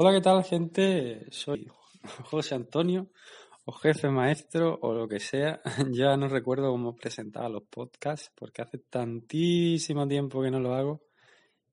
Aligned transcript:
Hola, 0.00 0.12
¿qué 0.12 0.20
tal, 0.20 0.44
gente? 0.44 1.26
Soy 1.32 1.66
José 2.30 2.54
Antonio, 2.54 3.10
o 3.64 3.72
jefe 3.72 4.08
maestro, 4.08 4.78
o 4.80 4.92
lo 4.92 5.08
que 5.08 5.18
sea. 5.18 5.60
Ya 5.90 6.16
no 6.16 6.28
recuerdo 6.28 6.70
cómo 6.70 6.94
presentaba 6.94 7.48
los 7.48 7.64
podcasts, 7.64 8.30
porque 8.36 8.62
hace 8.62 8.78
tantísimo 8.78 10.06
tiempo 10.06 10.40
que 10.40 10.52
no 10.52 10.60
lo 10.60 10.74
hago, 10.74 11.02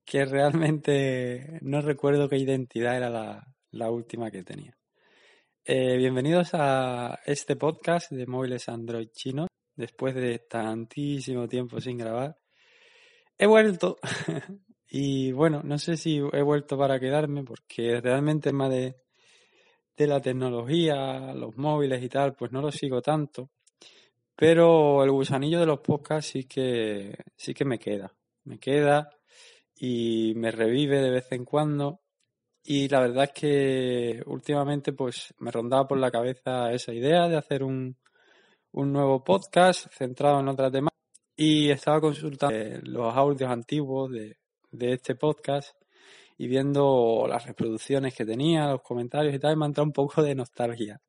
que 0.03 0.25
realmente 0.25 1.59
no 1.61 1.81
recuerdo 1.81 2.27
qué 2.27 2.37
identidad 2.37 2.97
era 2.97 3.11
la, 3.11 3.91
última 3.91 4.31
que 4.31 4.41
tenía. 4.41 4.75
Eh, 5.63 5.95
bienvenidos 5.95 6.49
a 6.53 7.19
este 7.27 7.55
podcast 7.55 8.09
de 8.11 8.25
móviles 8.25 8.67
Android 8.69 9.09
chinos, 9.13 9.49
después 9.75 10.15
de 10.15 10.39
tantísimo 10.39 11.47
tiempo 11.47 11.79
sin 11.79 11.99
grabar. 11.99 12.39
He 13.37 13.45
vuelto 13.45 13.97
Y 14.89 15.31
bueno, 15.31 15.61
no 15.63 15.77
sé 15.77 15.97
si 15.97 16.17
he 16.17 16.41
vuelto 16.41 16.77
para 16.77 16.99
quedarme 16.99 17.43
porque 17.43 17.99
realmente 18.01 18.49
el 18.49 18.53
tema 18.53 18.69
de, 18.69 18.95
de 19.97 20.07
la 20.07 20.21
tecnología, 20.21 21.33
los 21.33 21.57
móviles 21.57 22.03
y 22.03 22.09
tal, 22.09 22.35
pues 22.35 22.51
no 22.51 22.61
lo 22.61 22.71
sigo 22.71 23.01
tanto. 23.01 23.49
Pero 24.35 25.03
el 25.03 25.11
gusanillo 25.11 25.59
de 25.59 25.65
los 25.65 25.79
podcasts 25.79 26.31
sí 26.31 26.43
que, 26.45 27.15
sí 27.35 27.53
que 27.53 27.65
me 27.65 27.79
queda. 27.79 28.13
Me 28.43 28.59
queda 28.59 29.09
y 29.75 30.33
me 30.35 30.51
revive 30.51 31.01
de 31.01 31.11
vez 31.11 31.31
en 31.31 31.45
cuando. 31.45 32.01
Y 32.63 32.89
la 32.89 33.01
verdad 33.01 33.25
es 33.25 33.31
que 33.31 34.23
últimamente 34.25 34.93
pues 34.93 35.33
me 35.39 35.51
rondaba 35.51 35.87
por 35.87 35.99
la 35.99 36.11
cabeza 36.11 36.71
esa 36.73 36.93
idea 36.93 37.27
de 37.29 37.37
hacer 37.37 37.63
un, 37.63 37.97
un 38.71 38.91
nuevo 38.91 39.23
podcast 39.23 39.87
centrado 39.93 40.39
en 40.41 40.49
otra 40.49 40.69
temática. 40.71 40.95
Y 41.37 41.69
estaba 41.69 42.01
consultando 42.01 42.55
los 42.83 43.15
audios 43.15 43.49
antiguos 43.51 44.11
de, 44.11 44.37
de 44.77 44.93
este 44.93 45.15
podcast 45.15 45.75
y 46.37 46.47
viendo 46.47 47.25
las 47.27 47.45
reproducciones 47.45 48.13
que 48.13 48.25
tenía, 48.25 48.67
los 48.67 48.81
comentarios 48.81 49.33
y 49.33 49.39
tal, 49.39 49.57
me 49.57 49.65
ha 49.65 49.67
entrado 49.67 49.85
un 49.85 49.93
poco 49.93 50.21
de 50.21 50.35
nostalgia. 50.35 51.01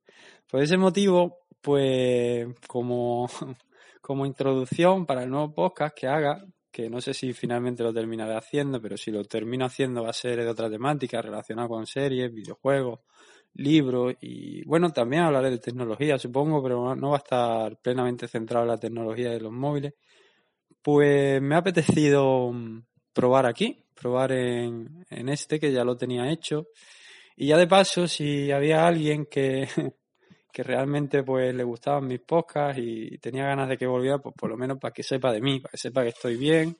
Por 0.48 0.62
ese 0.62 0.76
motivo, 0.76 1.40
pues 1.60 2.46
como, 2.66 3.28
como 4.00 4.26
introducción 4.26 5.06
para 5.06 5.24
el 5.24 5.30
nuevo 5.30 5.52
podcast 5.52 5.96
que 5.96 6.06
haga, 6.06 6.44
que 6.70 6.88
no 6.88 7.00
sé 7.00 7.14
si 7.14 7.32
finalmente 7.32 7.82
lo 7.82 7.92
terminaré 7.92 8.36
haciendo, 8.36 8.80
pero 8.80 8.96
si 8.96 9.10
lo 9.10 9.24
termino 9.24 9.64
haciendo 9.64 10.02
va 10.02 10.10
a 10.10 10.12
ser 10.12 10.42
de 10.42 10.48
otra 10.48 10.70
temática 10.70 11.20
relacionada 11.22 11.68
con 11.68 11.86
series, 11.86 12.32
videojuegos, 12.32 13.00
libros 13.54 14.14
y 14.20 14.62
bueno, 14.64 14.90
también 14.90 15.22
hablaré 15.22 15.50
de 15.50 15.58
tecnología, 15.58 16.18
supongo, 16.18 16.62
pero 16.62 16.94
no 16.94 17.10
va 17.10 17.16
a 17.16 17.18
estar 17.18 17.76
plenamente 17.78 18.28
centrado 18.28 18.64
en 18.64 18.70
la 18.72 18.78
tecnología 18.78 19.30
de 19.30 19.40
los 19.40 19.52
móviles. 19.52 19.94
Pues 20.82 21.42
me 21.42 21.54
ha 21.54 21.58
apetecido 21.58 22.52
probar 23.16 23.46
aquí, 23.46 23.82
probar 23.94 24.30
en, 24.32 25.06
en 25.08 25.28
este 25.30 25.58
que 25.58 25.72
ya 25.72 25.84
lo 25.84 25.96
tenía 25.96 26.30
hecho. 26.30 26.68
Y 27.34 27.46
ya 27.46 27.56
de 27.56 27.66
paso, 27.66 28.06
si 28.06 28.52
había 28.52 28.86
alguien 28.86 29.24
que, 29.24 29.66
que 30.52 30.62
realmente 30.62 31.22
pues 31.22 31.54
le 31.54 31.64
gustaban 31.64 32.06
mis 32.06 32.20
podcasts 32.20 32.80
y 32.84 33.16
tenía 33.18 33.46
ganas 33.46 33.70
de 33.70 33.78
que 33.78 33.86
volviera, 33.86 34.18
pues 34.18 34.34
por 34.36 34.50
lo 34.50 34.58
menos 34.58 34.78
para 34.78 34.92
que 34.92 35.02
sepa 35.02 35.32
de 35.32 35.40
mí, 35.40 35.60
para 35.60 35.72
que 35.72 35.78
sepa 35.78 36.02
que 36.02 36.10
estoy 36.10 36.36
bien, 36.36 36.76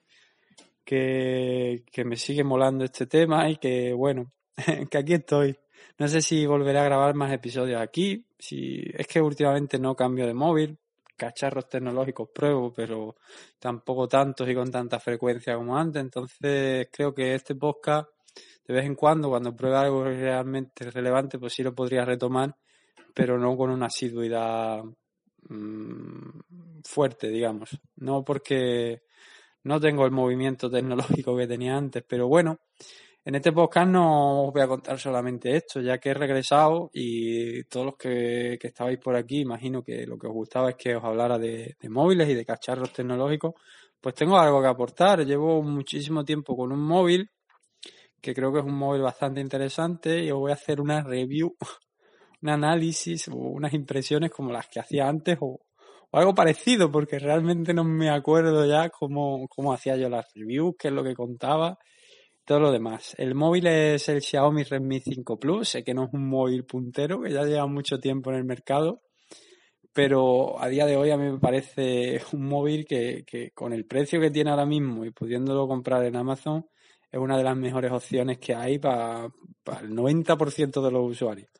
que, 0.85 1.85
que 1.91 2.05
me 2.05 2.17
sigue 2.17 2.45
molando 2.45 2.85
este 2.85 3.07
tema 3.07 3.49
y 3.49 3.57
que 3.57 3.95
bueno, 3.95 4.31
que 4.91 4.99
aquí 4.99 5.15
estoy. 5.15 5.57
No 5.99 6.07
sé 6.07 6.21
si 6.21 6.45
volveré 6.45 6.81
a 6.81 6.85
grabar 6.85 7.15
más 7.15 7.33
episodios 7.33 7.81
aquí, 7.81 8.27
si 8.39 8.83
es 8.93 9.07
que 9.07 9.23
últimamente 9.23 9.79
no 9.79 9.97
cambio 9.97 10.27
de 10.27 10.35
móvil, 10.35 10.79
cacharros 11.17 11.69
tecnológicos 11.69 12.29
pruebo, 12.29 12.73
pero 12.73 13.17
tampoco 13.59 14.07
tantos 14.07 14.49
y 14.49 14.55
con 14.55 14.71
tanta 14.71 15.01
frecuencia 15.01 15.57
como 15.57 15.77
antes. 15.77 16.03
Entonces 16.03 16.89
creo 16.93 17.15
que 17.15 17.35
este 17.35 17.55
podcast, 17.55 18.09
de 18.67 18.75
vez 18.75 18.85
en 18.85 18.95
cuando, 18.95 19.29
cuando 19.29 19.55
pruebe 19.55 19.77
algo 19.77 20.05
realmente 20.05 20.91
relevante, 20.91 21.39
pues 21.39 21.55
sí 21.55 21.63
lo 21.63 21.75
podría 21.75 22.05
retomar, 22.05 22.55
pero 23.15 23.39
no 23.39 23.57
con 23.57 23.71
una 23.71 23.87
asiduidad 23.87 24.83
mm, 25.49 26.41
fuerte, 26.85 27.29
digamos. 27.29 27.79
No 27.97 28.25
porque 28.25 29.03
no 29.65 29.81
tengo 29.81 30.05
el 30.05 30.13
movimiento 30.13 30.71
tecnológico 30.71 31.37
que 31.37 31.47
tenía 31.47 31.77
antes, 31.77 32.05
pero 32.07 32.29
bueno, 32.29 32.61
en 33.27 33.35
este 33.35 33.51
podcast 33.51 33.89
no 33.89 34.45
os 34.45 34.53
voy 34.53 34.63
a 34.63 34.69
contar 34.69 35.01
solamente 35.01 35.57
esto, 35.57 35.81
ya 35.81 35.99
que 35.99 36.11
he 36.11 36.15
regresado 36.15 36.91
y 36.93 37.65
todos 37.65 37.87
los 37.87 37.97
que, 37.97 38.57
estabais 38.63 39.01
por 39.01 39.17
aquí, 39.17 39.41
imagino 39.41 39.83
que 39.83 40.07
lo 40.07 40.17
que 40.17 40.29
os 40.29 40.33
gustaba 40.33 40.71
es 40.71 40.77
que 40.77 40.95
os 40.95 41.03
hablara 41.03 41.37
de, 41.37 41.75
móviles 41.89 42.29
y 42.29 42.35
de 42.35 42.45
cacharros 42.45 42.93
tecnológicos, 42.93 43.55
pues 44.01 44.15
tengo 44.15 44.39
algo 44.39 44.63
que 44.63 44.69
aportar. 44.69 45.27
Llevo 45.27 45.61
muchísimo 45.61 46.25
tiempo 46.25 46.57
con 46.57 46.71
un 46.71 46.79
móvil, 46.79 47.29
que 48.21 48.33
creo 48.33 48.53
que 48.53 48.61
es 48.61 48.65
un 48.65 48.77
móvil 48.79 49.03
bastante 49.03 49.41
interesante, 49.41 50.23
y 50.23 50.31
os 50.31 50.39
voy 50.39 50.53
a 50.53 50.55
hacer 50.55 50.81
una 50.81 51.03
review, 51.03 51.57
un 52.43 52.49
análisis 52.49 53.27
o 53.27 53.35
unas 53.35 53.75
impresiones 53.75 54.31
como 54.31 54.53
las 54.53 54.69
que 54.69 54.79
hacía 54.79 55.09
antes 55.09 55.37
o, 55.41 55.59
algo 56.13 56.33
parecido, 56.33 56.93
porque 56.93 57.19
realmente 57.19 57.75
no 57.75 57.83
me 57.83 58.09
acuerdo 58.09 58.65
ya 58.67 58.89
cómo, 58.89 59.49
cómo 59.49 59.73
hacía 59.73 59.97
yo 59.97 60.09
las 60.09 60.33
reviews, 60.33 60.77
qué 60.79 60.89
es 60.89 60.95
lo 60.95 61.03
que 61.03 61.15
contaba 61.15 61.77
todo 62.47 62.61
lo 62.61 62.73
demás. 62.73 63.15
El 63.19 63.35
móvil 63.35 63.67
es 63.67 64.09
el 64.09 64.23
Xiaomi 64.23 64.63
Redmi 64.63 65.01
5 65.01 65.39
Plus, 65.39 65.69
sé 65.69 65.85
que 65.85 65.93
no 65.93 66.05
es 66.05 66.11
un 66.13 66.29
móvil 66.29 66.65
puntero, 66.65 67.21
que 67.21 67.33
ya 67.33 67.43
lleva 67.43 67.67
mucho 67.67 67.99
tiempo 67.99 68.31
en 68.31 68.37
el 68.37 68.45
mercado, 68.45 69.03
pero 69.93 70.61
a 70.63 70.69
día 70.69 70.87
de 70.87 70.97
hoy 70.97 71.11
a 71.11 71.17
mí 71.17 71.31
me 71.31 71.41
parece 71.41 72.21
un 72.33 72.47
móvil 72.47 72.87
que, 72.87 73.51
con 73.53 73.73
el 73.73 73.85
precio 73.85 74.21
que 74.21 74.31
tiene 74.31 74.51
ahora 74.51 74.65
mismo 74.65 75.05
y 75.05 75.11
pudiéndolo 75.11 75.67
comprar 75.67 76.05
en 76.05 76.17
Amazon, 76.17 76.67
es 77.11 77.19
una 77.19 77.37
de 77.37 77.43
las 77.45 77.57
mejores 77.57 77.91
opciones 77.91 78.39
que 78.39 78.55
hay 78.55 78.79
para, 78.79 79.25
el 79.25 79.91
90% 79.91 80.83
de 80.83 80.91
los 80.91 81.11
usuarios. 81.11 81.51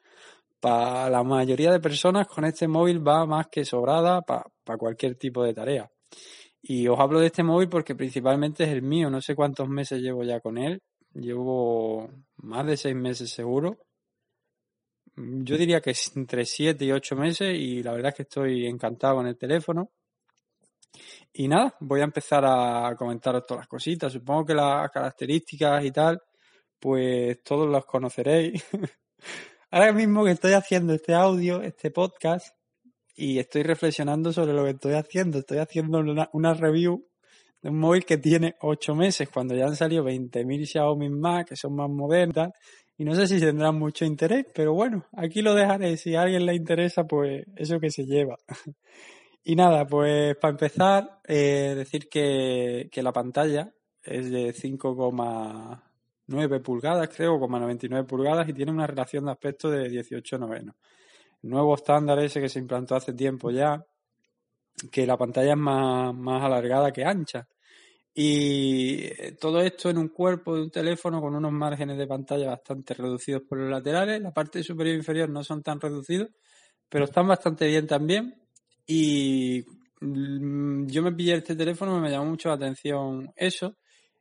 Para 0.61 1.11
la 1.11 1.25
mayoría 1.25 1.73
de 1.73 1.81
personas 1.81 2.29
con 2.29 2.45
este 2.45 2.69
móvil 2.69 3.07
va 3.07 3.27
más 3.27 3.49
que 3.49 3.65
sobrada 3.65 4.23
para 4.23 4.79
cualquier 4.79 5.17
tipo 5.17 5.43
de 5.43 5.53
tarea. 5.53 5.91
Y 6.63 6.89
os 6.89 6.99
hablo 6.99 7.21
de 7.21 7.27
este 7.27 7.43
móvil 7.43 7.69
porque 7.69 7.95
principalmente 7.95 8.65
es 8.65 8.71
el 8.71 8.83
mío. 8.83 9.11
No 9.11 9.21
sé 9.21 9.35
cuántos 9.35 9.69
meses 9.69 10.01
llevo 10.01 10.25
ya 10.25 10.41
con 10.41 10.59
él. 10.59 10.83
Llevo 11.15 12.11
más 12.39 12.67
de 12.67 12.77
seis 12.77 12.95
meses 12.95 13.31
seguro. 13.31 13.79
Yo 15.17 15.57
diría 15.57 15.81
que 15.81 15.91
es 15.91 16.15
entre 16.17 16.45
siete 16.45 16.85
y 16.85 16.93
ocho 16.93 17.17
meses 17.17 17.55
y 17.57 17.83
la 17.83 17.93
verdad 17.93 18.11
es 18.11 18.17
que 18.17 18.23
estoy 18.25 18.67
encantado 18.67 19.17
con 19.17 19.27
el 19.27 19.39
teléfono. 19.39 19.91
Y 21.33 21.49
nada, 21.49 21.75
voy 21.81 22.01
a 22.01 22.05
empezar 22.05 22.45
a 22.47 22.95
comentaros 22.97 23.47
todas 23.47 23.63
las 23.63 23.69
cositas. 23.69 24.13
Supongo 24.13 24.47
que 24.47 24.55
las 24.55 24.91
características 24.91 25.85
y 25.85 25.91
tal, 25.91 26.23
pues 26.79 27.43
todos 27.43 27.71
las 27.71 27.85
conoceréis. 27.85 28.65
Ahora 29.71 29.93
mismo 29.93 30.25
que 30.25 30.31
estoy 30.33 30.53
haciendo 30.53 30.95
este 30.95 31.15
audio, 31.15 31.63
este 31.63 31.91
podcast, 31.91 32.56
y 33.17 33.39
estoy 33.39 33.63
reflexionando 33.63 34.33
sobre 34.33 34.53
lo 34.53 34.65
que 34.65 34.71
estoy 34.71 34.93
haciendo. 34.93 35.39
Estoy 35.39 35.59
haciendo 35.59 35.99
una, 35.99 36.55
review 36.55 37.07
de 37.63 37.71
un 37.71 37.79
móvil 37.79 38.05
que 38.05 38.19
tiene 38.19 38.57
8 38.61 38.95
meses, 38.95 39.29
cuando 39.31 39.57
ya 39.57 39.65
han 39.65 39.75
salido 39.75 40.05
20.000 40.05 40.67
Xiaomi 40.67 41.09
más, 41.09 41.47
que 41.47 41.57
son 41.57 41.75
más 41.75 41.89
modernas, 41.89 42.53
y 42.99 43.05
no 43.05 43.15
sé 43.15 43.27
si 43.27 43.41
tendrán 43.41 43.79
mucho 43.79 44.05
interés, 44.05 44.45
pero 44.55 44.75
bueno, 44.75 45.07
aquí 45.13 45.41
lo 45.43 45.55
dejaré. 45.55 45.97
Si 45.97 46.15
a 46.15 46.23
alguien 46.23 46.47
le 46.47 46.55
interesa, 46.55 47.05
pues 47.05 47.45
eso 47.57 47.81
que 47.81 47.91
se 47.91 48.05
lleva. 48.05 48.37
y 49.45 49.57
nada, 49.57 49.87
pues 49.87 50.37
para 50.37 50.53
empezar, 50.53 51.21
eh, 51.27 51.75
decir 51.77 52.09
que, 52.09 52.89
que 52.93 53.03
la 53.03 53.13
pantalla 53.13 53.73
es 54.03 54.31
de 54.31 54.55
5,9 54.55 56.63
pulgadas, 56.63 57.09
creo, 57.15 57.39
99 57.39 58.07
pulgadas, 58.07 58.49
y 58.49 58.53
tiene 58.53 58.73
una 58.73 58.87
relación 58.87 59.25
de 59.25 59.33
aspecto 59.33 59.71
de 59.71 59.89
18 59.89 60.39
novenos 60.39 60.77
nuevo 61.49 61.75
estándar 61.75 62.19
ese 62.19 62.41
que 62.41 62.49
se 62.49 62.59
implantó 62.59 62.95
hace 62.97 63.13
tiempo 63.13 63.51
ya, 63.51 63.85
que 64.91 65.07
la 65.07 65.17
pantalla 65.17 65.53
es 65.53 65.59
más, 65.59 66.15
más 66.15 66.43
alargada 66.43 66.93
que 66.93 67.05
ancha. 67.05 67.49
Y 68.19 69.05
eh, 69.05 69.37
todo 69.39 69.61
esto 69.61 69.91
en 69.91 69.99
un 69.99 70.09
cuerpo 70.09 70.55
de 70.57 70.63
un 70.63 70.71
teléfono 70.71 71.21
con 71.21 71.35
unos 71.35 71.53
márgenes 71.53 71.99
de 71.99 72.07
pantalla 72.07 72.49
bastante 72.49 72.95
reducidos 72.95 73.43
por 73.43 73.59
los 73.59 73.71
laterales. 73.71 74.23
La 74.23 74.33
parte 74.33 74.63
superior 74.63 74.95
e 74.95 74.99
inferior 74.99 75.29
no 75.29 75.45
son 75.45 75.63
tan 75.63 75.79
reducidos, 75.79 76.31
pero 76.89 77.05
están 77.05 77.29
bastante 77.29 77.67
bien 77.67 77.87
también. 77.87 78.35
Y 78.87 79.65
mm, 80.01 80.87
yo 80.87 81.03
me 81.03 81.13
pillé 81.13 81.35
este 81.35 81.57
teléfono, 81.57 82.01
me 82.01 82.11
llamó 82.11 82.27
mucho 82.31 82.49
la 82.49 82.55
atención 82.55 83.31
eso. 83.37 83.77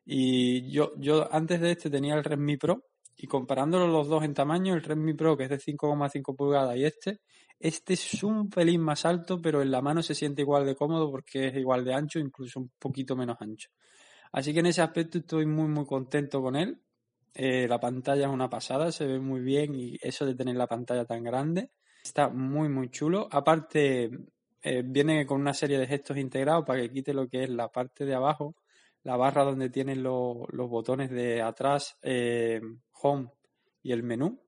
Y 0.05 0.69
yo, 0.71 0.91
yo 0.97 1.33
antes 1.33 1.61
de 1.61 1.71
este 1.71 1.89
tenía 1.89 2.15
el 2.15 2.23
Redmi 2.23 2.57
Pro, 2.57 2.83
y 3.17 3.27
comparándolo 3.27 3.87
los 3.87 4.07
dos 4.07 4.23
en 4.23 4.33
tamaño, 4.33 4.73
el 4.73 4.83
Redmi 4.83 5.13
Pro, 5.13 5.37
que 5.37 5.45
es 5.45 5.49
de 5.49 5.59
5,5 5.59 6.35
pulgadas, 6.35 6.75
y 6.77 6.85
este, 6.85 7.21
este 7.59 7.93
es 7.93 8.23
un 8.23 8.49
pelín 8.49 8.81
más 8.81 9.05
alto, 9.05 9.41
pero 9.41 9.61
en 9.61 9.71
la 9.71 9.81
mano 9.81 10.03
se 10.03 10.15
siente 10.15 10.41
igual 10.41 10.65
de 10.65 10.75
cómodo 10.75 11.09
porque 11.09 11.47
es 11.47 11.55
igual 11.55 11.85
de 11.85 11.93
ancho, 11.93 12.19
incluso 12.19 12.59
un 12.59 12.71
poquito 12.77 13.15
menos 13.15 13.37
ancho. 13.39 13.69
Así 14.31 14.53
que 14.53 14.59
en 14.59 14.65
ese 14.67 14.81
aspecto 14.81 15.19
estoy 15.19 15.45
muy, 15.45 15.67
muy 15.67 15.85
contento 15.85 16.41
con 16.41 16.55
él. 16.55 16.81
Eh, 17.33 17.67
la 17.67 17.79
pantalla 17.79 18.27
es 18.27 18.33
una 18.33 18.49
pasada, 18.49 18.91
se 18.91 19.05
ve 19.05 19.19
muy 19.19 19.41
bien 19.41 19.75
y 19.75 19.97
eso 20.01 20.25
de 20.25 20.35
tener 20.35 20.55
la 20.55 20.67
pantalla 20.67 21.05
tan 21.05 21.23
grande 21.23 21.71
está 22.05 22.29
muy, 22.29 22.69
muy 22.69 22.89
chulo. 22.89 23.27
Aparte, 23.31 24.09
eh, 24.61 24.83
viene 24.85 25.25
con 25.25 25.41
una 25.41 25.53
serie 25.53 25.79
de 25.79 25.87
gestos 25.87 26.17
integrados 26.17 26.65
para 26.65 26.81
que 26.81 26.91
quite 26.91 27.13
lo 27.13 27.27
que 27.27 27.43
es 27.43 27.49
la 27.49 27.69
parte 27.69 28.05
de 28.05 28.13
abajo, 28.15 28.55
la 29.05 29.15
barra 29.17 29.43
donde 29.43 29.69
tienen 29.69 30.01
los 30.01 30.69
botones 30.69 31.11
de 31.11 31.41
atrás, 31.41 31.97
eh, 32.01 32.59
Home 33.03 33.29
y 33.83 33.91
el 33.91 34.01
menú, 34.01 34.41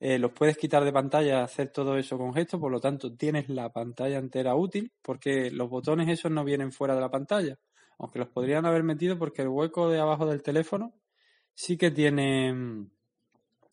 eh, 0.00 0.18
los 0.18 0.32
puedes 0.32 0.56
quitar 0.56 0.82
de 0.84 0.92
pantalla, 0.92 1.44
hacer 1.44 1.68
todo 1.68 1.98
eso 1.98 2.16
con 2.16 2.32
gestos, 2.32 2.58
por 2.58 2.72
lo 2.72 2.80
tanto 2.80 3.14
tienes 3.14 3.50
la 3.50 3.70
pantalla 3.70 4.18
entera 4.18 4.56
útil, 4.56 4.90
porque 5.02 5.50
los 5.50 5.68
botones 5.68 6.08
esos 6.08 6.32
no 6.32 6.44
vienen 6.44 6.72
fuera 6.72 6.94
de 6.94 7.02
la 7.02 7.10
pantalla, 7.10 7.58
aunque 7.98 8.18
los 8.20 8.28
podrían 8.28 8.64
haber 8.64 8.84
metido 8.84 9.18
porque 9.18 9.42
el 9.42 9.48
hueco 9.48 9.90
de 9.90 10.00
abajo 10.00 10.24
del 10.26 10.42
teléfono 10.42 10.94
sí 11.54 11.76
que 11.76 11.90
tiene 11.90 12.88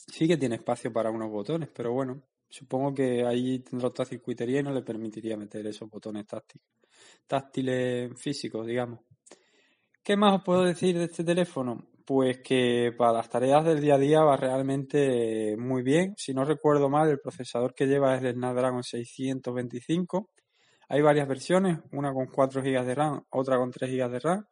sí 0.08 0.28
que 0.28 0.38
tiene 0.38 0.56
espacio 0.56 0.92
para 0.92 1.10
unos 1.10 1.32
botones, 1.32 1.70
pero 1.74 1.94
bueno, 1.94 2.22
supongo 2.50 2.94
que 2.94 3.26
ahí 3.26 3.60
tendrá 3.60 3.88
otra 3.88 4.06
circuitería 4.06 4.60
y 4.60 4.64
no 4.64 4.74
le 4.74 4.82
permitiría 4.82 5.38
meter 5.38 5.66
esos 5.68 5.90
botones 5.90 6.28
táctiles, 6.28 6.68
táctiles 7.28 8.12
físicos, 8.22 8.68
digamos. 8.68 9.09
¿Qué 10.04 10.16
más 10.16 10.36
os 10.36 10.44
puedo 10.44 10.64
decir 10.64 10.98
de 10.98 11.06
este 11.06 11.24
teléfono? 11.24 11.86
Pues 12.06 12.40
que 12.40 12.92
para 12.98 13.14
las 13.14 13.30
tareas 13.30 13.64
del 13.66 13.82
día 13.82 13.96
a 13.96 14.00
día 14.00 14.22
va 14.22 14.38
realmente 14.38 15.56
muy 15.58 15.84
bien. 15.84 16.16
Si 16.18 16.34
no 16.34 16.46
recuerdo 16.46 16.90
mal, 16.90 17.10
el 17.10 17.20
procesador 17.20 17.76
que 17.76 17.86
lleva 17.86 18.16
es 18.16 18.24
el 18.24 18.34
Snapdragon 18.34 18.84
625. 18.84 20.30
Hay 20.88 21.02
varias 21.02 21.28
versiones, 21.28 21.80
una 21.92 22.12
con 22.14 22.28
4 22.28 22.64
GB 22.64 22.84
de 22.84 22.96
RAM, 22.96 23.24
otra 23.30 23.58
con 23.58 23.70
3 23.70 23.92
GB 23.92 24.10
de 24.10 24.20
RAM. 24.20 24.46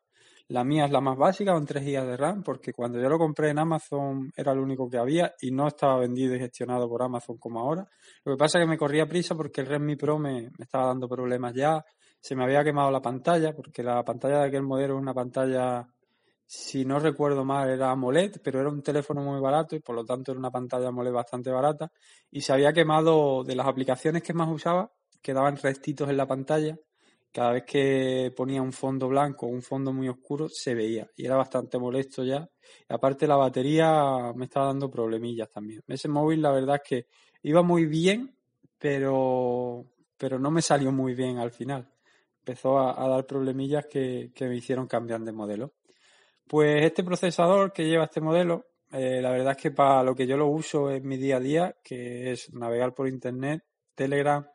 La 0.49 0.63
mía 0.63 0.85
es 0.85 0.91
la 0.91 1.01
más 1.01 1.17
básica, 1.17 1.53
con 1.53 1.65
3 1.65 1.83
GB 1.83 2.05
de 2.05 2.17
RAM, 2.17 2.43
porque 2.43 2.71
cuando 2.73 3.01
yo 3.01 3.09
lo 3.09 3.17
compré 3.17 3.49
en 3.49 3.59
Amazon 3.59 4.31
era 4.35 4.51
el 4.51 4.59
único 4.59 4.89
que 4.89 4.97
había 4.97 5.33
y 5.41 5.51
no 5.51 5.67
estaba 5.67 5.97
vendido 5.97 6.35
y 6.35 6.39
gestionado 6.39 6.87
por 6.87 7.01
Amazon 7.01 7.37
como 7.37 7.59
ahora. 7.59 7.87
Lo 8.23 8.33
que 8.33 8.37
pasa 8.37 8.59
es 8.59 8.65
que 8.65 8.69
me 8.69 8.77
corría 8.77 9.07
prisa 9.07 9.33
porque 9.35 9.61
el 9.61 9.67
Redmi 9.67 9.95
Pro 9.95 10.19
me, 10.19 10.43
me 10.43 10.63
estaba 10.63 10.87
dando 10.87 11.09
problemas 11.09 11.53
ya. 11.53 11.83
Se 12.19 12.35
me 12.35 12.43
había 12.43 12.63
quemado 12.63 12.91
la 12.91 13.01
pantalla, 13.01 13.55
porque 13.55 13.83
la 13.83 14.03
pantalla 14.03 14.39
de 14.39 14.47
aquel 14.47 14.63
modelo 14.63 14.95
es 14.95 15.01
una 15.01 15.13
pantalla 15.13 15.87
si 16.49 16.85
no 16.85 16.97
recuerdo 16.99 17.43
mal, 17.43 17.69
era 17.69 17.91
AMOLED, 17.91 18.37
pero 18.41 18.61
era 18.61 18.69
un 18.69 18.81
teléfono 18.81 19.21
muy 19.21 19.39
barato 19.41 19.75
y 19.75 19.81
por 19.81 19.95
lo 19.95 20.05
tanto 20.05 20.31
era 20.31 20.39
una 20.39 20.49
pantalla 20.49 20.87
AMOLED 20.87 21.11
bastante 21.11 21.51
barata. 21.51 21.91
Y 22.31 22.39
se 22.39 22.53
había 22.53 22.71
quemado 22.71 23.43
de 23.43 23.53
las 23.55 23.67
aplicaciones 23.67 24.23
que 24.23 24.33
más 24.33 24.47
usaba, 24.49 24.89
quedaban 25.21 25.57
restitos 25.57 26.09
en 26.09 26.15
la 26.15 26.25
pantalla. 26.25 26.77
Cada 27.33 27.51
vez 27.51 27.63
que 27.65 28.33
ponía 28.35 28.61
un 28.61 28.71
fondo 28.71 29.09
blanco 29.09 29.45
o 29.45 29.49
un 29.49 29.61
fondo 29.61 29.91
muy 29.91 30.07
oscuro, 30.07 30.47
se 30.47 30.73
veía. 30.73 31.11
Y 31.17 31.25
era 31.25 31.35
bastante 31.35 31.77
molesto 31.77 32.23
ya. 32.23 32.49
Aparte, 32.87 33.27
la 33.27 33.35
batería 33.35 34.31
me 34.33 34.45
estaba 34.45 34.67
dando 34.67 34.89
problemillas 34.89 35.49
también. 35.49 35.83
Ese 35.85 36.07
móvil, 36.07 36.41
la 36.41 36.51
verdad 36.51 36.79
es 36.81 36.89
que 36.89 37.07
iba 37.43 37.61
muy 37.61 37.85
bien, 37.85 38.33
pero, 38.79 39.85
pero 40.17 40.39
no 40.39 40.49
me 40.49 40.61
salió 40.61 40.93
muy 40.93 41.13
bien 41.13 41.39
al 41.39 41.51
final. 41.51 41.91
Empezó 42.47 42.79
a, 42.79 43.09
dar 43.09 43.25
problemillas 43.25 43.87
que, 43.87 44.31
me 44.39 44.55
hicieron 44.55 44.87
cambiar 44.87 45.19
de 45.19 45.33
modelo. 45.33 45.73
Pues 46.47 46.85
este 46.85 47.03
procesador 47.03 47.73
que 47.73 47.83
lleva 47.83 48.05
este 48.05 48.21
modelo, 48.21 48.67
eh, 48.93 49.19
la 49.21 49.31
verdad 49.31 49.51
es 49.51 49.61
que 49.61 49.71
para 49.71 50.01
lo 50.01 50.15
que 50.15 50.25
yo 50.25 50.37
lo 50.37 50.47
uso 50.47 50.89
en 50.89 51.05
mi 51.05 51.17
día 51.17 51.37
a 51.37 51.39
día, 51.41 51.75
que 51.83 52.31
es 52.31 52.53
navegar 52.53 52.93
por 52.93 53.09
internet, 53.09 53.65
Telegram, 53.93 54.47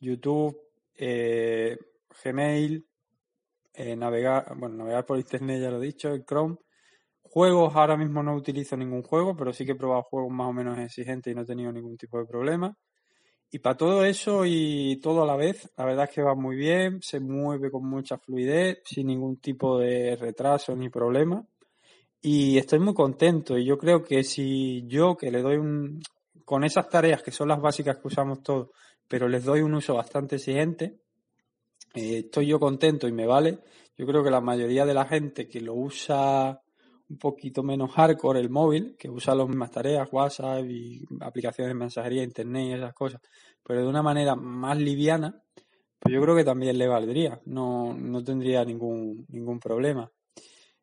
YouTube, 0.00 0.60
eh, 0.96 1.78
Gmail, 2.24 2.84
eh, 3.74 3.94
navegar, 3.94 4.52
bueno, 4.56 4.78
navegar 4.78 5.06
por 5.06 5.16
internet 5.16 5.62
ya 5.62 5.70
lo 5.70 5.80
he 5.80 5.86
dicho, 5.86 6.18
Chrome. 6.26 6.56
Juegos, 7.22 7.76
ahora 7.76 7.96
mismo 7.96 8.24
no 8.24 8.34
utilizo 8.34 8.76
ningún 8.76 9.02
juego, 9.02 9.36
pero 9.36 9.52
sí 9.52 9.64
que 9.64 9.72
he 9.72 9.76
probado 9.76 10.02
juegos 10.02 10.32
más 10.32 10.48
o 10.48 10.52
menos 10.52 10.76
exigentes 10.80 11.30
y 11.30 11.36
no 11.36 11.42
he 11.42 11.46
tenido 11.46 11.70
ningún 11.70 11.96
tipo 11.96 12.18
de 12.18 12.26
problema. 12.26 12.76
Y 13.56 13.58
para 13.58 13.74
todo 13.74 14.04
eso 14.04 14.44
y 14.44 14.96
todo 14.96 15.22
a 15.22 15.26
la 15.26 15.34
vez, 15.34 15.70
la 15.78 15.86
verdad 15.86 16.04
es 16.04 16.14
que 16.14 16.20
va 16.20 16.34
muy 16.34 16.56
bien, 16.56 17.00
se 17.00 17.20
mueve 17.20 17.70
con 17.70 17.88
mucha 17.88 18.18
fluidez, 18.18 18.82
sin 18.84 19.06
ningún 19.06 19.38
tipo 19.38 19.78
de 19.78 20.14
retraso 20.14 20.76
ni 20.76 20.90
problema. 20.90 21.42
Y 22.20 22.58
estoy 22.58 22.80
muy 22.80 22.92
contento 22.92 23.56
y 23.56 23.64
yo 23.64 23.78
creo 23.78 24.04
que 24.04 24.24
si 24.24 24.86
yo 24.86 25.16
que 25.16 25.30
le 25.30 25.40
doy 25.40 25.56
un, 25.56 26.02
con 26.44 26.64
esas 26.64 26.90
tareas 26.90 27.22
que 27.22 27.30
son 27.30 27.48
las 27.48 27.58
básicas 27.58 27.96
que 27.96 28.08
usamos 28.08 28.42
todos, 28.42 28.68
pero 29.08 29.26
les 29.26 29.42
doy 29.42 29.62
un 29.62 29.72
uso 29.72 29.94
bastante 29.94 30.36
exigente, 30.36 30.98
eh, 31.94 32.24
estoy 32.26 32.48
yo 32.48 32.60
contento 32.60 33.08
y 33.08 33.12
me 33.12 33.26
vale. 33.26 33.60
Yo 33.96 34.06
creo 34.06 34.22
que 34.22 34.30
la 34.30 34.42
mayoría 34.42 34.84
de 34.84 34.92
la 34.92 35.06
gente 35.06 35.48
que 35.48 35.62
lo 35.62 35.72
usa 35.72 36.60
un 37.08 37.18
poquito 37.18 37.62
menos 37.62 37.92
hardcore 37.92 38.40
el 38.40 38.50
móvil, 38.50 38.96
que 38.98 39.08
usa 39.08 39.34
las 39.34 39.48
mismas 39.48 39.70
tareas, 39.70 40.08
WhatsApp 40.10 40.64
y 40.66 41.04
aplicaciones 41.20 41.70
de 41.70 41.78
mensajería, 41.78 42.22
internet 42.22 42.66
y 42.66 42.72
esas 42.72 42.94
cosas, 42.94 43.20
pero 43.62 43.82
de 43.82 43.88
una 43.88 44.02
manera 44.02 44.34
más 44.34 44.76
liviana, 44.78 45.42
pues 45.98 46.14
yo 46.14 46.20
creo 46.20 46.36
que 46.36 46.44
también 46.44 46.78
le 46.78 46.88
valdría, 46.88 47.40
no, 47.46 47.94
no 47.94 48.22
tendría 48.24 48.64
ningún, 48.64 49.24
ningún 49.28 49.58
problema. 49.60 50.10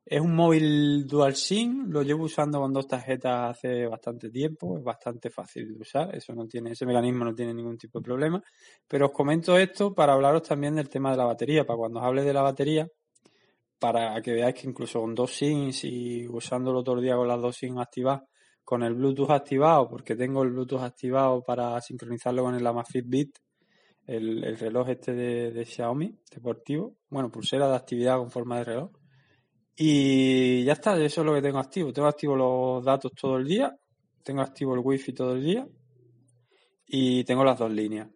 Es 0.05 0.19
un 0.19 0.35
móvil 0.35 1.07
dual 1.07 1.33
SIM, 1.33 1.89
lo 1.89 2.03
llevo 2.03 2.25
usando 2.25 2.59
con 2.59 2.73
dos 2.73 2.87
tarjetas 2.87 3.51
hace 3.51 3.87
bastante 3.87 4.29
tiempo, 4.29 4.77
es 4.77 4.83
bastante 4.83 5.29
fácil 5.29 5.73
de 5.73 5.79
usar, 5.79 6.13
eso 6.13 6.33
no 6.33 6.45
tiene, 6.45 6.71
ese 6.71 6.85
mecanismo 6.85 7.23
no 7.23 7.33
tiene 7.33 7.53
ningún 7.53 7.77
tipo 7.77 7.99
de 7.99 8.03
problema. 8.03 8.43
Pero 8.85 9.05
os 9.07 9.11
comento 9.13 9.57
esto 9.57 9.93
para 9.93 10.13
hablaros 10.13 10.43
también 10.43 10.75
del 10.75 10.89
tema 10.89 11.11
de 11.11 11.17
la 11.17 11.25
batería, 11.25 11.65
para 11.65 11.77
cuando 11.77 11.99
os 11.99 12.05
hable 12.05 12.23
de 12.23 12.33
la 12.33 12.41
batería, 12.41 12.87
para 13.83 14.21
que 14.21 14.31
veáis 14.31 14.55
que 14.55 14.69
incluso 14.69 15.01
con 15.01 15.13
dos 15.13 15.35
SIMs 15.35 15.83
y 15.83 16.25
usándolo 16.25 16.81
todo 16.81 16.95
el 16.95 17.03
día 17.03 17.17
con 17.17 17.27
las 17.27 17.41
dos 17.41 17.57
SIMs 17.57 17.81
activadas, 17.81 18.21
con 18.63 18.81
el 18.81 18.93
Bluetooth 18.93 19.31
activado, 19.31 19.89
porque 19.89 20.15
tengo 20.15 20.41
el 20.41 20.51
Bluetooth 20.51 20.83
activado 20.83 21.43
para 21.43 21.81
sincronizarlo 21.81 22.43
con 22.43 22.55
el 22.55 22.65
Amazfit 22.65 23.05
Bit, 23.05 23.39
el, 24.07 24.57
reloj 24.57 24.87
este 24.87 25.11
de, 25.11 25.65
Xiaomi 25.65 26.17
deportivo, 26.33 26.95
bueno, 27.09 27.29
pulsera 27.29 27.67
de 27.67 27.75
actividad 27.75 28.19
con 28.19 28.31
forma 28.31 28.59
de 28.59 28.63
reloj. 28.63 28.91
Y 29.75 30.63
ya 30.63 30.71
está, 30.71 30.95
eso 31.03 31.19
es 31.19 31.27
lo 31.27 31.33
que 31.33 31.41
tengo 31.41 31.59
activo. 31.59 31.91
Tengo 31.91 32.07
activo 32.07 32.37
los 32.37 32.85
datos 32.85 33.11
todo 33.19 33.35
el 33.35 33.45
día, 33.45 33.77
tengo 34.23 34.43
activo 34.43 34.75
el 34.75 34.79
wifi 34.81 35.11
todo 35.11 35.33
el 35.33 35.43
día 35.43 35.67
y 36.87 37.25
tengo 37.25 37.43
las 37.43 37.59
dos 37.59 37.69
líneas. 37.69 38.07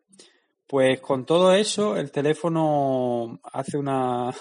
Pues 0.66 1.02
con 1.02 1.26
todo 1.26 1.54
eso, 1.54 1.98
el 1.98 2.10
teléfono 2.10 3.38
hace 3.52 3.78
una, 3.78 4.34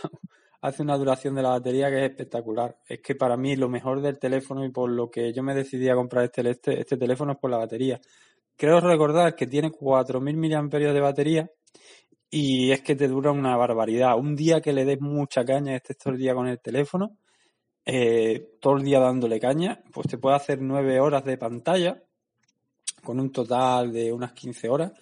hace 0.67 0.83
una 0.83 0.99
duración 0.99 1.37
de 1.37 1.43
la 1.43 1.51
batería 1.51 1.89
que 1.91 2.05
es 2.05 2.11
espectacular. 2.11 2.77
Es 2.89 3.01
que 3.01 3.15
para 3.15 3.37
mí 3.37 3.55
lo 3.55 3.69
mejor 3.69 4.03
del 4.03 4.19
teléfono 4.19 4.65
y 4.65 4.71
por 4.71 4.91
lo 4.91 5.09
que 5.09 5.33
yo 5.33 5.43
me 5.45 5.55
decidí 5.55 5.89
a 5.89 5.95
comprar 5.95 6.25
este, 6.25 6.51
este, 6.51 6.81
este 6.81 6.97
teléfono 6.97 7.33
es 7.33 7.39
por 7.39 7.51
la 7.51 7.59
batería. 7.59 8.01
Creo 8.57 8.81
recordar 8.81 9.37
que 9.37 9.47
tiene 9.47 9.71
4.000 9.71 10.69
mAh 10.69 10.93
de 10.93 11.01
batería 11.01 11.51
y 12.29 12.73
es 12.73 12.81
que 12.81 12.97
te 12.97 13.07
dura 13.07 13.31
una 13.31 13.57
barbaridad. 13.57 14.19
Un 14.19 14.35
día 14.35 14.61
que 14.61 14.73
le 14.73 14.85
des 14.85 15.01
mucha 15.01 15.45
caña, 15.45 15.77
estés 15.77 15.99
todo 15.99 16.15
el 16.15 16.19
día 16.19 16.35
con 16.35 16.49
el 16.49 16.59
teléfono, 16.59 17.17
eh, 17.85 18.57
todo 18.61 18.77
el 18.77 18.83
día 18.83 18.99
dándole 18.99 19.39
caña, 19.39 19.81
pues 19.93 20.09
te 20.09 20.19
puede 20.19 20.35
hacer 20.35 20.61
9 20.61 20.99
horas 20.99 21.25
de 21.25 21.39
pantalla 21.39 22.03
con 23.05 23.21
un 23.21 23.31
total 23.31 23.93
de 23.93 24.13
unas 24.13 24.33
15 24.33 24.69
horas 24.69 24.93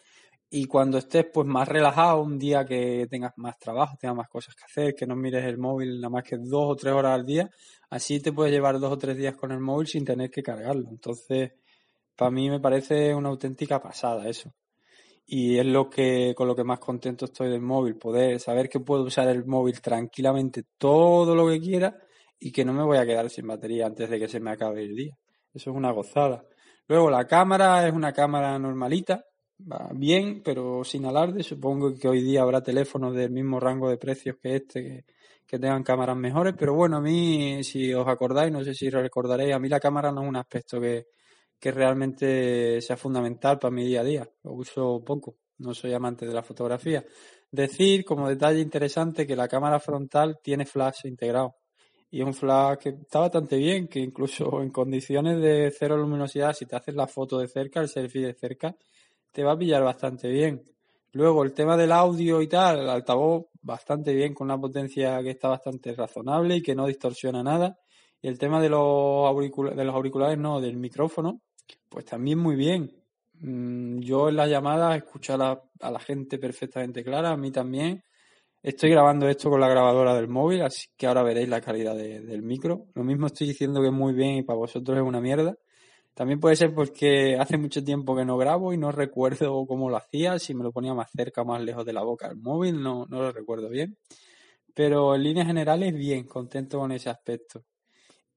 y 0.56 0.66
cuando 0.66 0.98
estés 0.98 1.26
pues 1.32 1.48
más 1.48 1.66
relajado, 1.66 2.22
un 2.22 2.38
día 2.38 2.64
que 2.64 3.08
tengas 3.10 3.32
más 3.38 3.58
trabajo, 3.58 3.96
tengas 3.98 4.16
más 4.18 4.28
cosas 4.28 4.54
que 4.54 4.62
hacer, 4.64 4.94
que 4.94 5.04
no 5.04 5.16
mires 5.16 5.44
el 5.44 5.58
móvil 5.58 6.00
nada 6.00 6.10
más 6.10 6.22
que 6.22 6.36
dos 6.38 6.64
o 6.68 6.76
tres 6.76 6.94
horas 6.94 7.12
al 7.12 7.26
día, 7.26 7.50
así 7.90 8.20
te 8.20 8.32
puedes 8.32 8.52
llevar 8.52 8.78
dos 8.78 8.92
o 8.92 8.96
tres 8.96 9.16
días 9.16 9.34
con 9.36 9.50
el 9.50 9.58
móvil 9.58 9.88
sin 9.88 10.04
tener 10.04 10.30
que 10.30 10.44
cargarlo. 10.44 10.88
Entonces, 10.88 11.54
para 12.14 12.30
mí 12.30 12.48
me 12.50 12.60
parece 12.60 13.12
una 13.12 13.30
auténtica 13.30 13.82
pasada 13.82 14.28
eso. 14.28 14.52
Y 15.26 15.58
es 15.58 15.66
lo 15.66 15.90
que 15.90 16.34
con 16.36 16.46
lo 16.46 16.54
que 16.54 16.62
más 16.62 16.78
contento 16.78 17.24
estoy 17.24 17.50
del 17.50 17.60
móvil, 17.60 17.96
poder 17.96 18.38
saber 18.38 18.68
que 18.68 18.78
puedo 18.78 19.02
usar 19.02 19.26
el 19.28 19.44
móvil 19.46 19.80
tranquilamente 19.80 20.62
todo 20.78 21.34
lo 21.34 21.48
que 21.48 21.60
quiera 21.60 21.96
y 22.38 22.52
que 22.52 22.64
no 22.64 22.72
me 22.72 22.84
voy 22.84 22.98
a 22.98 23.06
quedar 23.06 23.28
sin 23.28 23.48
batería 23.48 23.86
antes 23.86 24.08
de 24.08 24.20
que 24.20 24.28
se 24.28 24.38
me 24.38 24.52
acabe 24.52 24.84
el 24.84 24.94
día. 24.94 25.16
Eso 25.52 25.70
es 25.70 25.76
una 25.76 25.90
gozada. 25.90 26.44
Luego 26.86 27.10
la 27.10 27.26
cámara 27.26 27.88
es 27.88 27.92
una 27.92 28.12
cámara 28.12 28.56
normalita, 28.56 29.24
va 29.60 29.90
bien, 29.94 30.42
pero 30.42 30.84
sin 30.84 31.06
alarde. 31.06 31.42
Supongo 31.42 31.94
que 31.94 32.08
hoy 32.08 32.22
día 32.22 32.42
habrá 32.42 32.62
teléfonos 32.62 33.14
del 33.14 33.30
mismo 33.30 33.60
rango 33.60 33.88
de 33.88 33.98
precios 33.98 34.36
que 34.42 34.56
este 34.56 35.04
que, 35.46 35.58
tengan 35.58 35.84
cámaras 35.84 36.16
mejores, 36.16 36.54
pero 36.58 36.74
bueno, 36.74 36.96
a 36.96 37.00
mí, 37.00 37.62
si 37.62 37.94
os 37.94 38.08
acordáis, 38.08 38.52
no 38.52 38.64
sé 38.64 38.74
si 38.74 38.90
recordaréis, 38.90 39.54
a 39.54 39.60
mí 39.60 39.68
la 39.68 39.78
cámara 39.78 40.10
no 40.10 40.22
es 40.22 40.28
un 40.28 40.36
aspecto 40.36 40.80
que, 40.80 41.06
que 41.60 41.70
realmente 41.70 42.80
sea 42.80 42.96
fundamental 42.96 43.58
para 43.58 43.74
mi 43.74 43.86
día 43.86 44.00
a 44.00 44.04
día. 44.04 44.28
Lo 44.42 44.52
uso 44.52 45.02
poco, 45.04 45.36
no 45.58 45.72
soy 45.72 45.92
amante 45.92 46.26
de 46.26 46.34
la 46.34 46.42
fotografía. 46.42 47.04
Decir, 47.50 48.04
como 48.04 48.28
detalle 48.28 48.60
interesante, 48.60 49.26
que 49.26 49.36
la 49.36 49.48
cámara 49.48 49.78
frontal 49.78 50.40
tiene 50.42 50.66
flash 50.66 51.06
integrado. 51.06 51.56
Y 52.10 52.22
un 52.22 52.34
flash 52.34 52.78
que 52.78 52.88
está 52.90 53.20
bastante 53.20 53.56
bien, 53.56 53.88
que 53.88 54.00
incluso 54.00 54.60
en 54.60 54.70
condiciones 54.70 55.40
de 55.40 55.72
cero 55.76 55.96
luminosidad, 55.96 56.52
si 56.52 56.66
te 56.66 56.76
haces 56.76 56.94
la 56.94 57.06
foto 57.06 57.38
de 57.38 57.48
cerca, 57.48 57.80
el 57.80 57.88
selfie 57.88 58.26
de 58.26 58.34
cerca, 58.34 58.76
te 59.34 59.42
va 59.42 59.52
a 59.52 59.58
pillar 59.58 59.82
bastante 59.82 60.28
bien. 60.28 60.62
Luego, 61.12 61.42
el 61.42 61.52
tema 61.52 61.76
del 61.76 61.90
audio 61.90 62.40
y 62.40 62.46
tal, 62.46 62.80
el 62.80 62.88
altavoz 62.88 63.46
bastante 63.62 64.14
bien, 64.14 64.32
con 64.32 64.46
una 64.46 64.60
potencia 64.60 65.20
que 65.22 65.30
está 65.30 65.48
bastante 65.48 65.92
razonable 65.92 66.56
y 66.56 66.62
que 66.62 66.74
no 66.74 66.86
distorsiona 66.86 67.42
nada. 67.42 67.76
Y 68.22 68.28
el 68.28 68.38
tema 68.38 68.60
de 68.62 68.68
los, 68.68 69.26
auriculares, 69.26 69.76
de 69.76 69.84
los 69.84 69.94
auriculares, 69.94 70.38
no, 70.38 70.60
del 70.60 70.76
micrófono, 70.76 71.40
pues 71.88 72.04
también 72.04 72.38
muy 72.38 72.54
bien. 72.54 72.92
Mm, 73.40 73.98
yo 74.00 74.28
en 74.28 74.36
las 74.36 74.48
llamadas 74.48 74.96
escucho 74.96 75.34
a 75.34 75.36
la, 75.36 75.62
a 75.80 75.90
la 75.90 75.98
gente 75.98 76.38
perfectamente 76.38 77.02
clara, 77.02 77.32
a 77.32 77.36
mí 77.36 77.50
también. 77.50 78.04
Estoy 78.62 78.90
grabando 78.90 79.28
esto 79.28 79.50
con 79.50 79.60
la 79.60 79.68
grabadora 79.68 80.14
del 80.14 80.28
móvil, 80.28 80.62
así 80.62 80.86
que 80.96 81.06
ahora 81.08 81.24
veréis 81.24 81.48
la 81.48 81.60
calidad 81.60 81.96
del 81.96 82.42
micro. 82.42 82.86
Lo 82.94 83.02
mismo 83.02 83.26
estoy 83.26 83.48
diciendo 83.48 83.80
que 83.80 83.88
es 83.88 83.92
muy 83.92 84.14
bien 84.14 84.36
y 84.36 84.42
para 84.42 84.58
vosotros 84.58 84.96
es 84.96 85.02
una 85.02 85.20
mierda. 85.20 85.56
También 86.14 86.38
puede 86.38 86.54
ser 86.54 86.72
porque 86.72 87.36
hace 87.36 87.58
mucho 87.58 87.82
tiempo 87.82 88.14
que 88.14 88.24
no 88.24 88.36
grabo 88.38 88.72
y 88.72 88.78
no 88.78 88.92
recuerdo 88.92 89.66
cómo 89.66 89.90
lo 89.90 89.96
hacía, 89.96 90.38
si 90.38 90.54
me 90.54 90.62
lo 90.62 90.70
ponía 90.70 90.94
más 90.94 91.10
cerca 91.10 91.42
o 91.42 91.44
más 91.44 91.62
lejos 91.62 91.84
de 91.84 91.92
la 91.92 92.02
boca 92.02 92.28
del 92.28 92.38
móvil, 92.38 92.80
no, 92.80 93.06
no 93.06 93.20
lo 93.20 93.32
recuerdo 93.32 93.68
bien. 93.68 93.96
Pero 94.74 95.14
en 95.14 95.24
líneas 95.24 95.46
generales, 95.46 95.92
bien, 95.94 96.24
contento 96.24 96.78
con 96.78 96.92
ese 96.92 97.10
aspecto. 97.10 97.64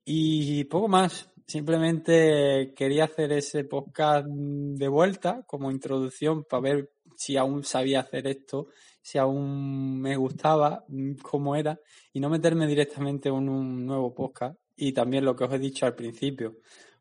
Y 0.05 0.63
poco 0.65 0.87
más, 0.87 1.29
simplemente 1.45 2.73
quería 2.75 3.05
hacer 3.05 3.31
ese 3.31 3.63
podcast 3.63 4.27
de 4.27 4.87
vuelta 4.87 5.43
como 5.45 5.69
introducción 5.71 6.45
para 6.45 6.61
ver 6.61 6.91
si 7.15 7.37
aún 7.37 7.63
sabía 7.63 8.01
hacer 8.01 8.27
esto, 8.27 8.67
si 9.01 9.17
aún 9.17 9.99
me 9.99 10.15
gustaba, 10.15 10.85
cómo 11.21 11.55
era, 11.55 11.79
y 12.13 12.19
no 12.19 12.29
meterme 12.29 12.67
directamente 12.67 13.29
en 13.29 13.49
un 13.49 13.85
nuevo 13.85 14.13
podcast. 14.13 14.57
Y 14.75 14.93
también 14.93 15.25
lo 15.25 15.35
que 15.35 15.45
os 15.45 15.53
he 15.53 15.59
dicho 15.59 15.85
al 15.85 15.95
principio, 15.95 16.57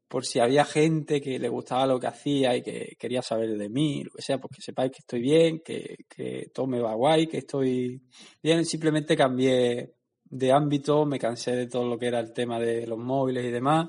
por 0.09 0.25
si 0.25 0.39
había 0.39 0.65
gente 0.65 1.21
que 1.21 1.39
le 1.39 1.49
gustaba 1.49 1.87
lo 1.87 1.99
que 1.99 2.07
hacía 2.07 2.57
y 2.57 2.63
que 2.63 2.97
quería 2.99 3.23
saber 3.23 3.57
de 3.57 3.69
mí, 3.69 4.05
lo 4.05 4.11
que 4.13 4.23
sea, 4.23 4.39
pues 4.39 4.57
que 4.57 4.63
sepáis 4.63 4.93
que 4.93 5.01
estoy 5.01 5.21
bien, 5.21 5.61
que, 5.65 5.97
que 6.09 6.51
todo 6.55 6.67
me 6.67 6.81
va 6.81 6.95
guay, 6.95 7.27
que 7.27 7.39
estoy 7.39 8.03
bien. 8.43 8.65
Simplemente 8.65 9.17
cambié 9.17 9.95
de 10.25 10.53
ámbito, 10.53 11.05
me 11.07 11.19
cansé 11.19 11.57
de 11.57 11.67
todo 11.67 11.87
lo 11.87 11.99
que 11.99 12.07
era 12.07 12.21
el 12.21 12.33
tema 12.33 12.59
de 12.61 12.87
los 12.87 12.99
móviles 12.99 13.45
y 13.45 13.51
demás, 13.51 13.89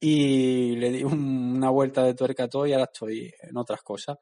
y 0.00 0.76
le 0.76 0.90
di 0.90 1.04
una 1.04 1.70
vuelta 1.70 2.04
de 2.04 2.14
tuerca 2.14 2.44
a 2.44 2.48
todo 2.48 2.66
y 2.66 2.72
ahora 2.72 2.90
estoy 2.92 3.32
en 3.42 3.56
otras 3.56 3.82
cosas. 3.82 4.18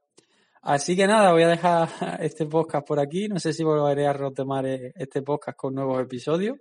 Así 0.62 0.94
que 0.94 1.08
nada, 1.08 1.32
voy 1.32 1.42
a 1.42 1.48
dejar 1.48 1.88
este 2.20 2.46
podcast 2.46 2.86
por 2.86 3.00
aquí. 3.00 3.26
No 3.26 3.40
sé 3.40 3.52
si 3.52 3.64
volveré 3.64 4.06
a 4.06 4.12
retomar 4.12 4.64
este 4.66 5.22
podcast 5.22 5.56
con 5.56 5.74
nuevos 5.74 6.00
episodios. 6.00 6.58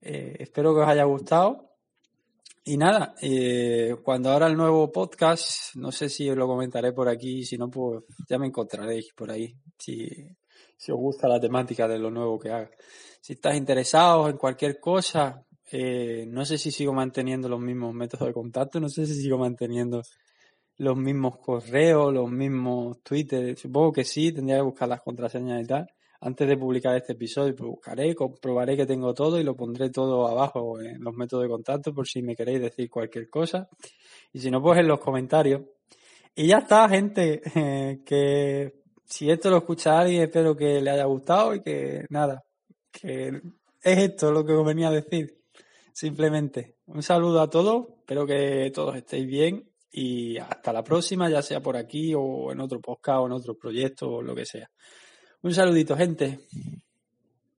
Eh, 0.00 0.36
espero 0.40 0.74
que 0.74 0.80
os 0.82 0.88
haya 0.88 1.04
gustado. 1.04 1.67
Y 2.68 2.76
nada, 2.76 3.14
eh, 3.22 3.96
cuando 4.02 4.30
ahora 4.30 4.46
el 4.46 4.54
nuevo 4.54 4.92
podcast, 4.92 5.74
no 5.76 5.90
sé 5.90 6.10
si 6.10 6.28
lo 6.28 6.46
comentaré 6.46 6.92
por 6.92 7.08
aquí, 7.08 7.42
si 7.42 7.56
no, 7.56 7.70
pues 7.70 8.04
ya 8.28 8.38
me 8.38 8.46
encontraréis 8.46 9.10
por 9.14 9.30
ahí, 9.30 9.56
si, 9.78 10.06
si 10.76 10.92
os 10.92 10.98
gusta 10.98 11.28
la 11.28 11.40
temática 11.40 11.88
de 11.88 11.98
lo 11.98 12.10
nuevo 12.10 12.38
que 12.38 12.50
haga. 12.50 12.70
Si 13.22 13.32
estás 13.32 13.56
interesados 13.56 14.28
en 14.28 14.36
cualquier 14.36 14.78
cosa, 14.78 15.46
eh, 15.72 16.26
no 16.28 16.44
sé 16.44 16.58
si 16.58 16.70
sigo 16.70 16.92
manteniendo 16.92 17.48
los 17.48 17.58
mismos 17.58 17.94
métodos 17.94 18.28
de 18.28 18.34
contacto, 18.34 18.80
no 18.80 18.90
sé 18.90 19.06
si 19.06 19.14
sigo 19.14 19.38
manteniendo 19.38 20.02
los 20.76 20.96
mismos 20.98 21.38
correos, 21.38 22.12
los 22.12 22.30
mismos 22.30 23.02
Twitter, 23.02 23.56
supongo 23.56 23.92
que 23.94 24.04
sí, 24.04 24.30
tendría 24.30 24.56
que 24.56 24.62
buscar 24.64 24.88
las 24.88 25.00
contraseñas 25.00 25.62
y 25.62 25.66
tal 25.66 25.88
antes 26.20 26.48
de 26.48 26.56
publicar 26.56 26.96
este 26.96 27.12
episodio, 27.12 27.54
pues 27.54 27.68
buscaré, 27.68 28.14
comprobaré 28.14 28.76
que 28.76 28.86
tengo 28.86 29.14
todo 29.14 29.38
y 29.38 29.44
lo 29.44 29.54
pondré 29.54 29.90
todo 29.90 30.26
abajo 30.26 30.80
en 30.80 31.02
los 31.02 31.14
métodos 31.14 31.44
de 31.44 31.48
contacto 31.48 31.94
por 31.94 32.08
si 32.08 32.22
me 32.22 32.34
queréis 32.34 32.60
decir 32.60 32.90
cualquier 32.90 33.28
cosa. 33.30 33.68
Y 34.32 34.40
si 34.40 34.50
no, 34.50 34.60
pues 34.60 34.78
en 34.80 34.88
los 34.88 34.98
comentarios. 34.98 35.62
Y 36.34 36.48
ya 36.48 36.58
está, 36.58 36.88
gente, 36.88 37.40
que 38.04 38.72
si 39.04 39.30
esto 39.30 39.50
lo 39.50 39.58
escucha 39.58 39.98
alguien, 39.98 40.22
espero 40.22 40.56
que 40.56 40.80
le 40.80 40.90
haya 40.90 41.04
gustado 41.04 41.54
y 41.54 41.62
que 41.62 42.04
nada, 42.10 42.44
que 42.92 43.28
es 43.82 43.98
esto 43.98 44.30
lo 44.32 44.44
que 44.44 44.52
os 44.52 44.66
venía 44.66 44.88
a 44.88 44.92
decir. 44.92 45.38
Simplemente, 45.92 46.76
un 46.86 47.02
saludo 47.02 47.40
a 47.40 47.50
todos, 47.50 47.86
espero 47.98 48.26
que 48.26 48.70
todos 48.72 48.96
estéis 48.96 49.26
bien 49.26 49.68
y 49.90 50.36
hasta 50.38 50.72
la 50.72 50.84
próxima, 50.84 51.28
ya 51.28 51.42
sea 51.42 51.60
por 51.60 51.76
aquí 51.76 52.12
o 52.14 52.52
en 52.52 52.60
otro 52.60 52.80
podcast 52.80 53.18
o 53.20 53.26
en 53.26 53.32
otro 53.32 53.56
proyecto 53.56 54.10
o 54.10 54.22
lo 54.22 54.34
que 54.34 54.44
sea. 54.44 54.70
Un 55.42 55.52
saludito, 55.54 55.96
gente. 55.96 56.40